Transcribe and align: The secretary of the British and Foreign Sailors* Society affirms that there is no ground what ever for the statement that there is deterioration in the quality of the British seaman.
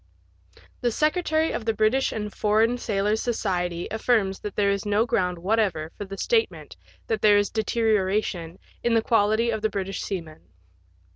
The 0.81 0.91
secretary 0.91 1.51
of 1.51 1.63
the 1.63 1.75
British 1.75 2.11
and 2.11 2.33
Foreign 2.33 2.79
Sailors* 2.79 3.21
Society 3.21 3.87
affirms 3.91 4.39
that 4.39 4.55
there 4.55 4.71
is 4.71 4.83
no 4.83 5.05
ground 5.05 5.37
what 5.37 5.59
ever 5.59 5.91
for 5.95 6.05
the 6.05 6.17
statement 6.17 6.75
that 7.05 7.21
there 7.21 7.37
is 7.37 7.51
deterioration 7.51 8.57
in 8.83 8.95
the 8.95 9.03
quality 9.03 9.51
of 9.51 9.61
the 9.61 9.69
British 9.69 10.01
seaman. 10.01 10.41